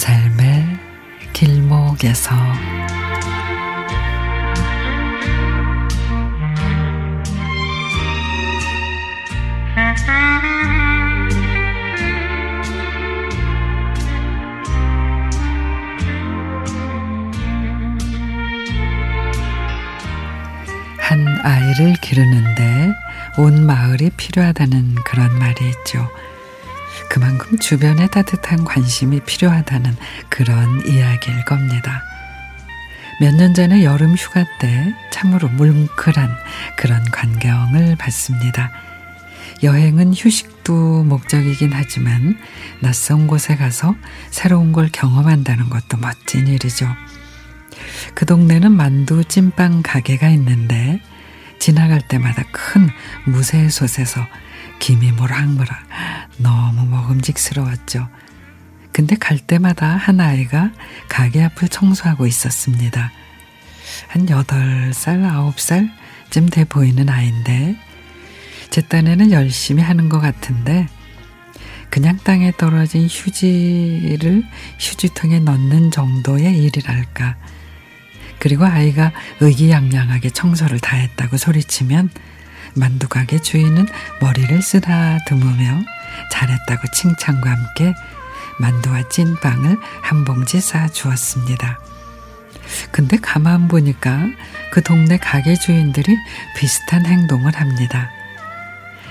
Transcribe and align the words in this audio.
삶의 0.00 0.64
길목에서 1.34 2.34
한 20.96 21.26
아이를 21.44 21.92
기르는데 22.00 22.94
온 23.36 23.66
마을이 23.66 24.08
필요하다는 24.16 24.94
그런 25.04 25.38
말이 25.38 25.68
있죠. 25.68 26.08
그만큼 27.08 27.58
주변에 27.58 28.06
따뜻한 28.08 28.64
관심이 28.64 29.20
필요하다는 29.20 29.96
그런 30.28 30.86
이야기일 30.86 31.44
겁니다. 31.44 32.02
몇 33.20 33.34
년 33.34 33.52
전에 33.52 33.84
여름 33.84 34.14
휴가 34.14 34.44
때 34.60 34.94
참으로 35.10 35.48
뭉클한 35.48 36.30
그런 36.76 37.04
광경을 37.10 37.96
봤습니다. 37.96 38.70
여행은 39.62 40.14
휴식도 40.14 41.04
목적이긴 41.04 41.70
하지만 41.74 42.38
낯선 42.80 43.26
곳에 43.26 43.56
가서 43.56 43.94
새로운 44.30 44.72
걸 44.72 44.88
경험한다는 44.90 45.68
것도 45.68 45.98
멋진 45.98 46.46
일이죠. 46.46 46.88
그 48.14 48.24
동네는 48.24 48.72
만두 48.72 49.22
찐빵 49.22 49.82
가게가 49.82 50.28
있는데 50.30 51.02
지나갈 51.58 52.00
때마다 52.00 52.42
큰 52.52 52.88
무쇠솥에서 53.26 54.26
김이 54.78 55.12
모락모락 55.12 55.78
너무 56.42 56.86
먹음직스러웠죠. 56.86 58.08
근데 58.92 59.16
갈 59.16 59.38
때마다 59.38 59.86
한 59.86 60.20
아이가 60.20 60.72
가게 61.08 61.42
앞을 61.44 61.68
청소하고 61.68 62.26
있었습니다. 62.26 63.12
한 64.08 64.26
8살, 64.26 65.92
9살쯤 66.30 66.50
돼 66.50 66.64
보이는 66.64 67.08
아이인데 67.08 67.76
제 68.70 68.82
딴에는 68.82 69.32
열심히 69.32 69.82
하는 69.82 70.08
것 70.08 70.20
같은데 70.20 70.88
그냥 71.90 72.18
땅에 72.22 72.52
떨어진 72.56 73.06
휴지를 73.06 74.44
휴지통에 74.78 75.40
넣는 75.40 75.90
정도의 75.90 76.56
일이랄까. 76.56 77.36
그리고 78.38 78.64
아이가 78.64 79.12
의기양양하게 79.40 80.30
청소를 80.30 80.78
다 80.78 80.96
했다고 80.96 81.36
소리치면 81.36 82.10
만두 82.74 83.08
가게 83.08 83.40
주인은 83.40 83.86
머리를 84.20 84.62
쓰다듬으며 84.62 85.82
잘했다고 86.30 86.88
칭찬과 86.92 87.50
함께 87.50 87.94
만두와 88.58 89.08
찐빵을 89.08 89.76
한 90.02 90.24
봉지 90.24 90.60
싸 90.60 90.88
주었습니다. 90.88 91.78
근데 92.92 93.16
가만 93.16 93.68
보니까 93.68 94.26
그 94.70 94.82
동네 94.82 95.16
가게 95.16 95.54
주인들이 95.56 96.16
비슷한 96.56 97.06
행동을 97.06 97.54
합니다. 97.56 98.10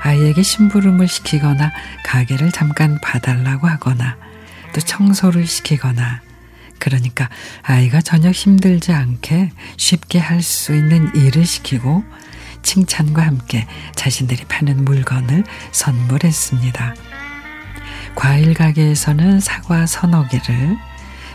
아이에게 0.00 0.42
심부름을 0.42 1.06
시키거나 1.06 1.72
가게를 2.04 2.50
잠깐 2.52 2.98
봐달라고 3.00 3.68
하거나 3.68 4.16
또 4.74 4.80
청소를 4.80 5.46
시키거나 5.46 6.22
그러니까 6.78 7.28
아이가 7.62 8.00
전혀 8.00 8.30
힘들지 8.30 8.92
않게 8.92 9.52
쉽게 9.76 10.18
할 10.18 10.42
수 10.42 10.74
있는 10.74 11.14
일을 11.14 11.46
시키고 11.46 12.02
칭찬과 12.62 13.22
함께 13.22 13.66
자신들이 13.94 14.44
파는 14.44 14.84
물건을 14.84 15.44
선물했습니다. 15.72 16.94
과일 18.14 18.54
가게에서는 18.54 19.40
사과 19.40 19.86
서너 19.86 20.28
개를, 20.28 20.76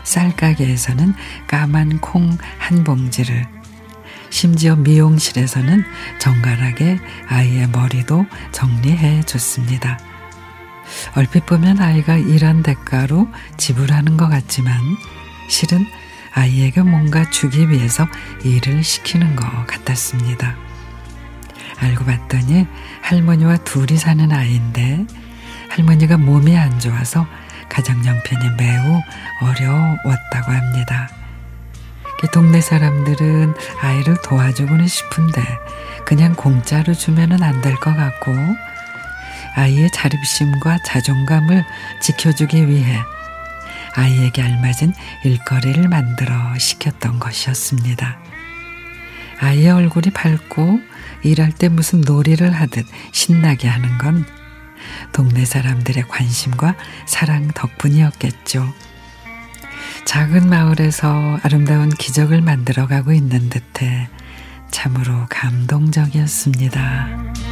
쌀 0.04 0.34
가게에서는 0.36 1.14
까만 1.46 2.00
콩 2.00 2.38
한 2.58 2.84
봉지를, 2.84 3.46
심지어 4.30 4.76
미용실에서는 4.76 5.84
정갈하게 6.18 6.98
아이의 7.28 7.68
머리도 7.68 8.26
정리해 8.52 9.22
줬습니다. 9.22 9.98
얼핏 11.16 11.46
보면 11.46 11.80
아이가 11.80 12.16
일한 12.16 12.62
대가로 12.62 13.28
지불하는 13.56 14.16
것 14.16 14.28
같지만 14.28 14.78
실은 15.48 15.84
아이에게 16.34 16.82
뭔가 16.82 17.28
주기 17.30 17.68
위해서 17.68 18.06
일을 18.44 18.84
시키는 18.84 19.34
것 19.34 19.66
같았습니다. 19.66 20.67
알고 21.80 22.04
봤더니 22.04 22.66
할머니와 23.02 23.58
둘이 23.58 23.96
사는 23.98 24.30
아이인데 24.32 25.06
할머니가 25.70 26.16
몸이 26.16 26.56
안 26.56 26.78
좋아서 26.80 27.26
가정 27.68 28.02
형편이 28.02 28.50
매우 28.56 29.00
어려웠다고 29.42 30.52
합니다. 30.52 31.08
동네 32.32 32.60
사람들은 32.60 33.54
아이를 33.80 34.16
도와주고는 34.22 34.88
싶은데 34.88 35.40
그냥 36.04 36.34
공짜로 36.34 36.92
주면은 36.94 37.42
안 37.42 37.60
될 37.60 37.74
것 37.76 37.94
같고 37.94 38.32
아이의 39.54 39.90
자립심과 39.92 40.78
자존감을 40.84 41.64
지켜주기 42.00 42.68
위해 42.68 42.98
아이에게 43.94 44.42
알맞은 44.42 44.94
일거리를 45.24 45.86
만들어 45.88 46.34
시켰던 46.58 47.18
것이었습니다. 47.20 48.18
아이의 49.40 49.70
얼굴이 49.70 50.10
밝고 50.10 50.80
일할 51.22 51.52
때 51.52 51.68
무슨 51.68 52.00
놀이를 52.00 52.52
하듯 52.52 52.86
신나게 53.12 53.68
하는 53.68 53.98
건 53.98 54.24
동네 55.12 55.44
사람들의 55.44 56.08
관심과 56.08 56.74
사랑 57.06 57.48
덕분이었겠죠. 57.48 58.72
작은 60.04 60.48
마을에서 60.48 61.38
아름다운 61.42 61.90
기적을 61.90 62.40
만들어가고 62.40 63.12
있는 63.12 63.50
듯해 63.50 64.08
참으로 64.70 65.26
감동적이었습니다. 65.28 67.47